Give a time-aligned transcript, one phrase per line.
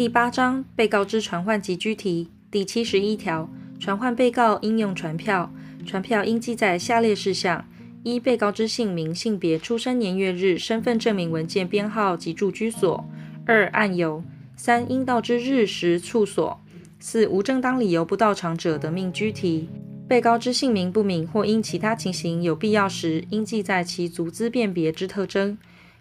[0.00, 3.46] 第八章被告之传唤及拘提第七十一条，
[3.78, 5.52] 传唤被告应用传票，
[5.84, 7.62] 传票应记载下列事项：
[8.02, 13.04] 一、被告之姓名、性别、出生年月日、身份证明文件编号及住居所；
[13.44, 14.22] 二、案由；
[14.56, 16.56] 三、应到之日时处所；
[16.98, 19.68] 四、无正当理由不到场者得命拘提。
[20.08, 25.58] 被告之姓名不明或因其他情形有必要时，应记载其足资辨别之特征。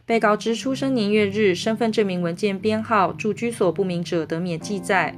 [0.10, 5.16] 被告之出生年月日、身份证明文件编号、住居所不明者，得免记载。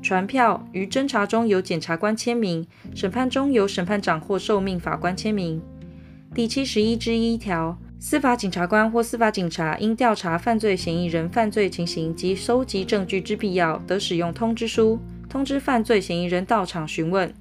[0.00, 5.60] 传票于侦查中由检察官签名，审判中由审判长或受命法官签名。
[6.32, 17.34] 第七十一之一条，司法警察官或司法警察因调查犯罪嫌疑人犯罪情形及收集证据之必要，得使用通知书，通知犯罪嫌疑人到场询问。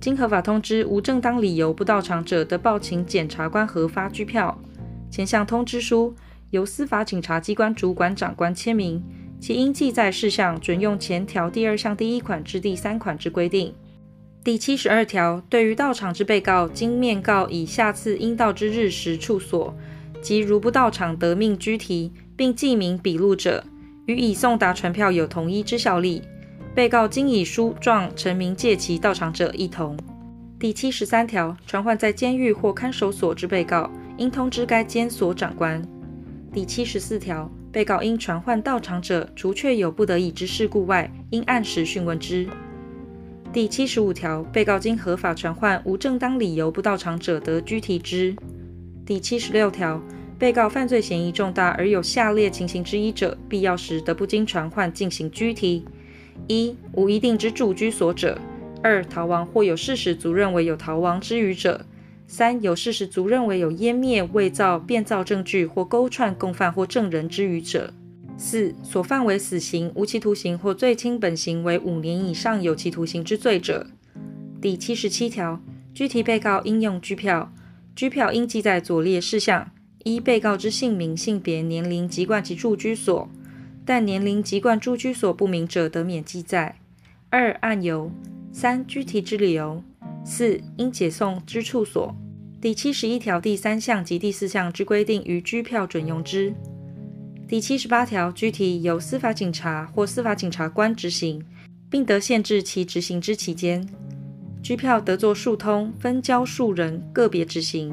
[0.00, 4.58] 经合法通知无正当理由不到场者，得报请检察官核发拘票。
[5.10, 6.14] 前项通知书。
[6.50, 9.02] 由司法警察机关主管长官签名，
[9.38, 13.74] 其应记载事项准用前条第二项第一款至第三款之规定。
[14.42, 19.76] 第七十二条，对于到场之被告，经面告以下次应到之日时处所，
[20.22, 23.62] 即如不到场得命拘提，并记名笔录者，
[24.06, 26.22] 与已送达传票有同一之效力。
[26.74, 29.98] 被告经以书状陈明借其到场者，亦同。
[30.58, 35.82] 第七十三条，传唤在监狱或看守所之被告，应通知该监所长官。
[36.50, 42.48] 第七十四条，被告应传唤到场者，除确有不得已之事故外，应按时讯问之。
[43.52, 48.34] 第七十五条，被告经合法传唤，无正当理由不到场者，得拘提之。
[49.04, 50.02] 第七十六条，
[50.38, 55.84] 被告犯罪嫌疑重大而有下列情形之一者，必要时得不经传唤进行拘提：
[56.46, 58.38] 一、无一定之住居所者；
[58.82, 61.84] 二、逃亡或有事实足认为有逃亡之余者。
[62.30, 67.90] 三、有事实足认为有湮灭、伪造、变造证据或勾串共犯或证人之余者；
[68.36, 73.86] 四、所犯为死刑、无期徒刑或最轻本刑为五年以上有期徒刑之罪者。
[74.60, 75.58] 第七十七条，
[75.94, 77.50] 具体被告应用拘票，
[77.96, 79.70] 拘票应记载左列事项：
[80.04, 83.26] 一、被告之姓名、性别、年龄、籍贯及住居所，
[83.86, 86.74] 但年龄、籍贯、住居所不明者，得免记载；
[87.30, 88.10] 二、案由；
[88.52, 89.82] 三、具体之理由。
[90.30, 92.14] 四、应解送之处所。
[92.60, 96.52] 第七十一条第三项及第四项之规定，于拘票准用之。
[97.48, 101.42] 第七十八条，拘提由司法警察或司法警察官执行，
[101.88, 103.88] 并得限制其执行之期间。
[104.62, 107.90] 拘票得作数通，分交数人个别执行。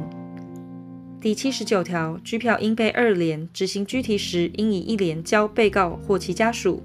[1.21, 6.83] 第七十九条，拘票应被二联，执行拘提时，应以一联交被告或其家属。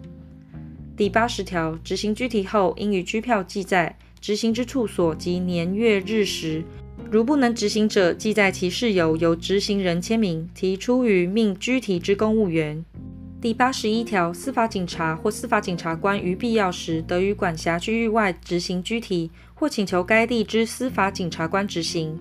[0.96, 3.98] 第八十条，执行拘提后，应于拘票记载。
[4.20, 6.62] 执行之处所及年月日时，
[7.10, 12.84] 如不能执行者，记在其事由，由执行人签名，提出于命拘提之公务员。
[13.40, 22.20] 第八十一条，司法警察或司法警察官于必要时，得于管辖区域外执行拘提，或请求该地之司法警察官执行。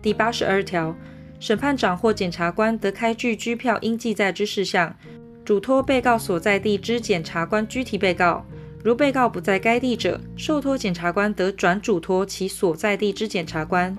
[0.00, 0.94] 第八十二条，
[1.40, 4.96] 审判长或检察官得开具拘票应记载之事项，
[5.44, 8.46] 嘱托被告所在地之检察官拘提被告。
[8.82, 13.96] 如被告不在该地者，受托检察官得转嘱托其所在地之检察官。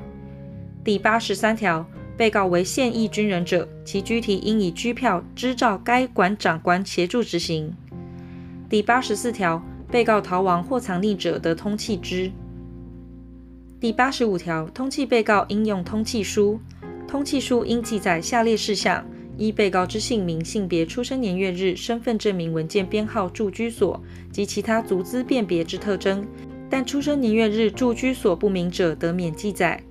[0.83, 1.85] 第八十三条，
[2.17, 7.73] 被告为现役军人者，其拘提应以拘票支照该管长官协助执行。
[8.69, 12.29] 第八十四条，被告逃亡或藏匿者得通缉之。
[13.79, 16.59] 第八十五条，通缉被告应用通缉书，
[17.07, 19.05] 通缉书应记载下列事项。
[19.37, 24.01] 一、被告之姓名、性别、出生年月日、身份证明文件编号、住居所
[24.31, 26.25] 及其他足资辨别之特征，
[26.69, 29.81] 但出生年月日、住居所不明者，得免记载。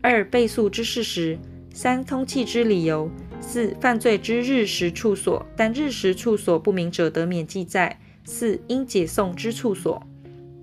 [0.00, 1.38] 二、被诉之事实。
[1.72, 3.10] 三、通气之理由。
[3.40, 7.98] 四、犯罪之日时处所，但日时处所不明者，得免记载。
[8.24, 10.00] 四、应解送之处所。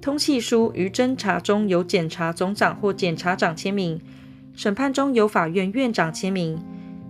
[0.02, 4.00] 通气书于侦查中由检察总长或检察长签名，
[4.56, 6.58] 审判中由法院院长签名。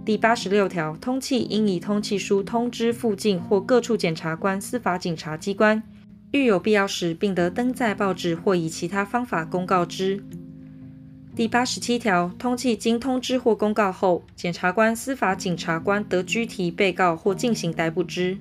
[0.04, 5.84] 第八十六条，通气应以通气书通知附近或各处检察官、司法警察机关，
[6.32, 10.24] 遇有必要时，并得登载报纸或以其他方法公告之。
[11.36, 18.40] 第八十七条，通气经通知或公告后，检察官、司法警察官得拘提被告或进行逮捕之。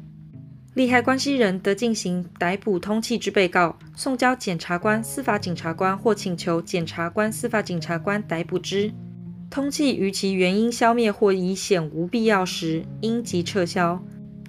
[0.73, 8.91] 利害关系人得进行逮捕通气之被告，送交检察官、司法警察官或请求检察官、司法警察官逮捕之。
[9.51, 14.01] 通缉于其原因消灭或已显无必要时，应即撤销。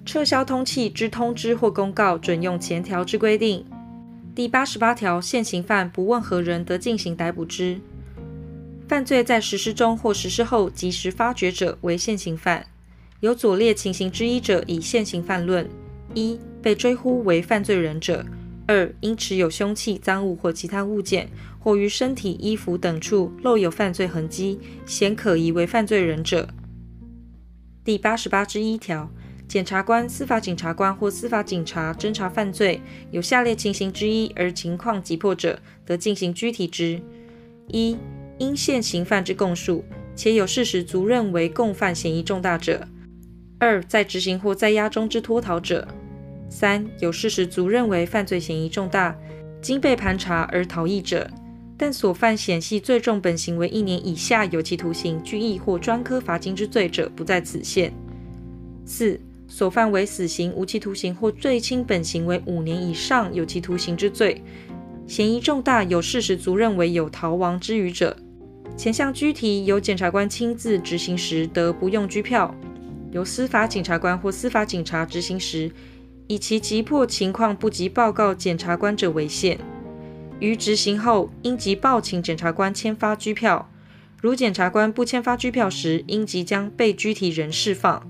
[0.05, 3.65] 撤销通缉之通知或公告，准用前条之规定。
[4.35, 7.79] 第八十八条，现行犯不问何人得进行逮捕之。
[8.87, 12.63] 犯罪在实施中或实施后即时发觉者为现行犯。
[13.21, 15.67] 有左列情形之一者，以现行犯论：
[16.13, 18.23] 一、被追呼为犯罪人者；
[18.71, 21.29] 二、因持有凶器、赃物或其他物件，
[21.59, 26.47] 或于身体、衣服等处露有犯罪痕迹，显可疑为犯罪人者。
[27.83, 29.11] 第八十八之一条，
[29.45, 32.79] 检察官、司法警察官或司法警察侦查犯罪，
[33.11, 37.01] 有下列情形之一而情况急迫者，得进行拘提之：
[37.67, 37.97] 一、
[38.37, 39.83] 因现行犯之供述，
[40.15, 42.87] 且有事实足认为共犯嫌疑重大者；
[43.59, 45.85] 二、在执行或在押中之脱逃者；
[46.51, 49.15] 三、有事实足认为犯罪嫌疑重大，
[49.61, 51.25] 经被盘查而逃逸者，
[51.77, 57.89] 但所犯显系最重本刑为一年以下有期徒刑、拘役或专科罚金之罪者，不在此限；
[58.85, 59.17] 四、
[59.47, 64.43] 所犯为死刑、无期徒刑或最轻本刑为五年以上有期徒刑之罪，
[65.07, 68.15] 嫌疑重大，有事实足认为有逃亡之余者。
[68.75, 72.53] 前项拘提由检察官亲自执行时，得不用拘票；
[73.11, 75.71] 由司法检察官或司法警察执行时，
[76.31, 79.59] 以其急迫情况不及报告检察官者为限。
[80.39, 83.69] 于执行后，应即报请检察官签发拘票。
[84.21, 88.09] 如检察官不签发拘票时，应即将被拘提人释放。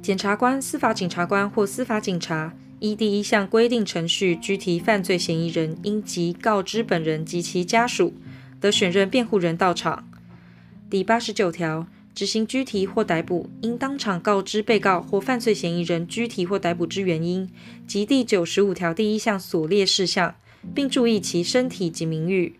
[0.00, 8.14] 检察官、司法警察官或司法警察依第一项规定程序拘提犯罪嫌疑人，应即告知本人及其家属。
[8.60, 10.08] 得选任辩护人到场。
[10.88, 17.46] 第八十九条，执行拘提或逮捕，应当场告知被告或犯罪嫌疑人拘提或逮捕之原因
[17.86, 20.34] 及第九十五条第一项所列事项，
[20.74, 22.54] 并注意其身体及名誉。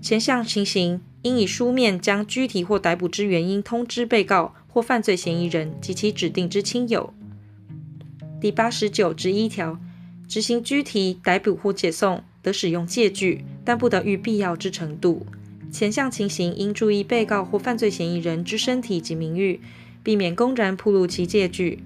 [0.00, 7.14] 前项情形，应以书面将拘提或逮捕之原因通知被告或犯罪嫌疑人及其指定之亲友。
[8.40, 9.78] 第八十九之一条，
[10.26, 13.44] 执行拘提、逮捕或解送，得使用借据。
[13.64, 15.24] 但不得逾必要之程度。
[15.72, 19.58] 前项情形应注意被告或犯罪嫌疑人之身体及名誉，
[20.02, 21.82] 避免公然暴露其借据。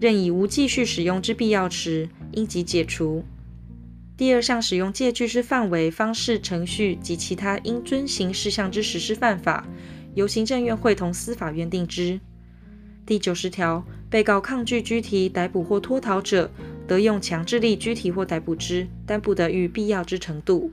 [0.00, 3.24] 任以无继续使用之必要时，应即解除。
[4.16, 9.66] 第二项使用借据之范围、方式、程序及其他应遵行事项之实施办法，
[10.14, 12.18] 由行政院会同司法院定之。
[13.04, 16.50] 第九十条，被告抗拒拘提、逮捕或脱逃者，
[16.88, 20.72] 得用强制力拘提或逮捕之，但不得逾必要之程度。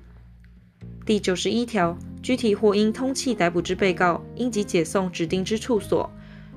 [1.05, 6.09] 第九十一条，拘提或因通气逮捕之被告，应即解送指定之处所。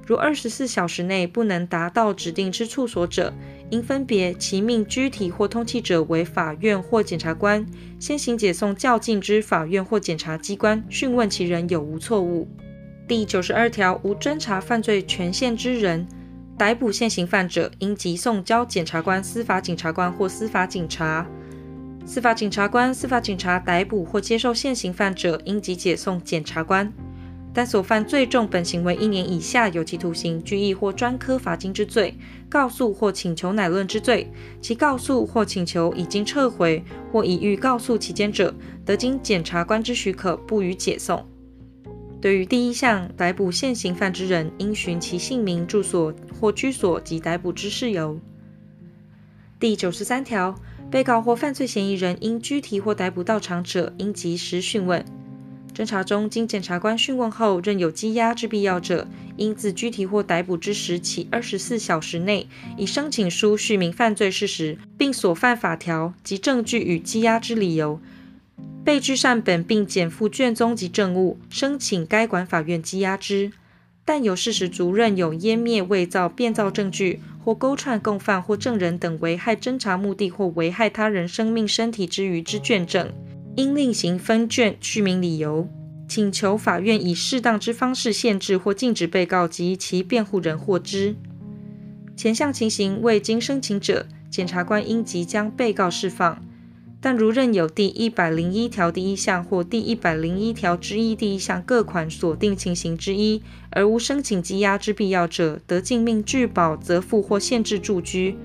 [0.06, 3.34] 如二十四小时内不能达到指定之处所者，
[3.70, 7.66] 应分别其命拘提或通气者为法院或检察官，
[7.98, 12.48] 先行解送较近之法院或检察机关，讯问其人有无错误。
[13.08, 16.06] 第九十二条，无侦查犯罪权限之人，
[16.56, 21.26] 逮捕现行犯者，应即送交检察官、司法警察官或司法警察。
[22.06, 26.87] 司法警察官、司法警察逮捕或接受现行犯者，应即解送检察官；
[27.53, 32.17] 但所犯最重本刑为一年以下有期徒刑、拘役或专科罚金之罪，
[32.49, 34.31] 告诉或请求乃论之罪，
[34.61, 38.55] 其告诉或请求已经撤回或已欲告诉期间者，
[38.85, 41.26] 得经检察官之许可，不予解送。
[42.20, 48.17] 对于第一项逮捕现行犯之人，应询其姓名、住所或居所及逮捕之事由。
[49.58, 50.55] 第九十三条。
[50.91, 55.05] 被告或犯罪嫌疑人因拘提或逮捕到场者，应及时讯问。
[55.75, 59.06] 侦查中经检察官讯问后，认有羁押之必要者，
[59.37, 62.49] 应自拘提或逮捕之时起二十四小时内，
[62.79, 68.01] 以申请书叙明犯罪事实，并所犯法条及证据与羁押之理由，
[68.82, 73.53] 备具善本，并检附卷宗及证物，申请该管法院羁押之。
[74.06, 83.13] 但有事实足认有湮灭、伪造、变造证据，或勾串共犯或证人等危害侦查目的或危害他人生命身体之余之卷证，
[83.56, 85.69] 应另行分卷叙明理由，
[86.08, 91.17] 请求法院以适当之方式限制或禁止被告及其辩护人获知。
[92.15, 96.41] 前项情形未经申请者，检察官应即将被告释放。
[97.06, 108.36] 但如认有第一百零一条第一项或第一百零一条之一第一项各款所定情形之一，而无申请羁押之必要者，得径命拒保、责付或限制住居。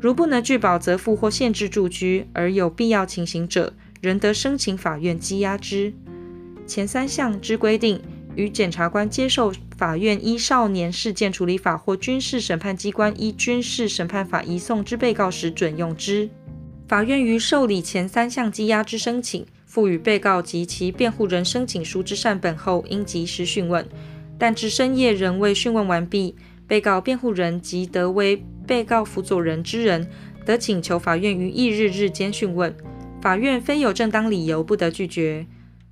[0.00, 5.92] 如不能拒保、责付或限制住居，而有必要情形者，仍得申请法院羁押之。
[6.66, 8.00] 前三项之规定，
[8.34, 16.30] 与检察官接受法院依少年事件处理法或军事审判机关依军事审判法移送之被告时准用之。
[16.86, 23.86] 法院于受理前三项羁押之申请，赋予被告及其辩护人申请书之善本后，应及时讯问。
[24.38, 26.34] 但至深夜仍未讯问完毕，
[26.66, 30.08] 被告辩护人及得威被告辅佐人之人，
[30.44, 32.74] 得请求法院于翌日日间讯问。
[33.20, 35.46] 法院非有正当理由，不得拒绝。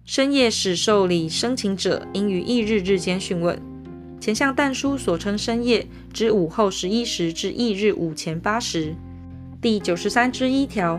[0.04, 3.56] 深夜始受理申请者，应于翌日日间讯问。
[4.20, 8.94] 前项但书所称深夜，指午后十一时至翌日午前八时。
[9.60, 10.98] 第九十三之一条。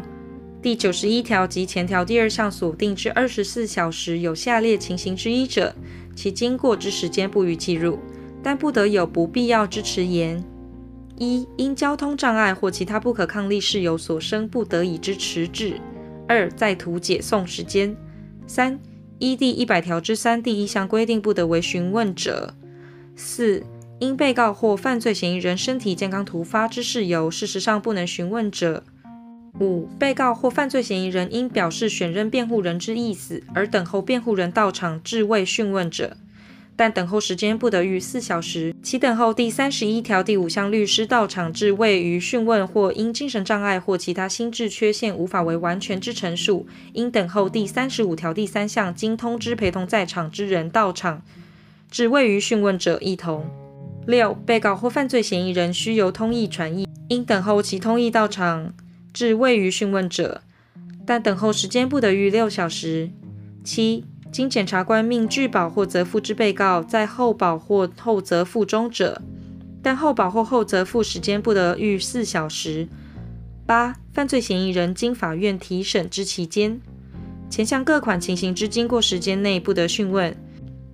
[0.62, 5.74] 第九十一条及前条第二项所定之二十四小时有下列情形之一者，
[6.16, 7.98] 其经过之时间不予计入，
[8.44, 10.44] 但不得有不必要之迟延。
[11.18, 15.74] 一、因交通障碍或其他不可抗力事由所生不得已之迟滞；
[16.28, 17.96] 二、在途解送时间；
[18.46, 18.80] 三、
[19.18, 22.54] 依第一百条之三第一项规定不得为询问者；
[23.16, 23.64] 四、
[24.02, 28.84] 因被告或犯罪嫌疑人身体健康突发之事由，事实上不能询问者。
[29.60, 36.18] 五、被告或犯罪嫌疑人因表示选任辩护人之意思而等候辩护人到场至未讯问者，
[36.76, 51.22] 但等候时间不得逾四小时；其等候第三十一条第五项律师到场至未于讯问，或因精神障碍或其他心智缺陷无法为完全之陈述，应等候第三十五条第三项经通知陪同在场之人到场
[51.92, 53.46] 至未予讯问者，一同。
[54.08, 58.74] 六、被告或犯罪嫌疑人需由通译传译，应等候其通译到场。
[59.14, 60.42] 至位于讯问者，
[61.06, 63.10] 但等候时间不得逾六小时。
[63.64, 69.22] 七、经检察官命具保或责付之被告，在候保或候责付中者，
[69.84, 72.88] 但候保或候责付时间不得逾四小时。
[73.66, 76.82] 八、犯罪嫌疑人经法院提审之期间，
[77.50, 80.36] 前项各款情形之经过时间内不得讯问。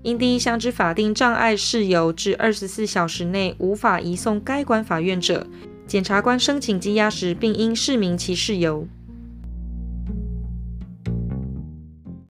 [0.08, 5.46] 因第一项之法定障碍事由至二十四小时内无法移送该管法院者，
[5.86, 8.88] 检察官申请羁押时，并应释明其事由。